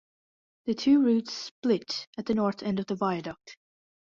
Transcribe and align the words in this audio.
The 0.65 0.73
two 0.73 0.99
routes 1.05 1.31
split 1.31 2.07
at 2.17 2.25
the 2.25 2.33
north 2.33 2.63
end 2.63 2.79
of 2.79 2.87
the 2.87 2.95
viaduct. 2.95 3.55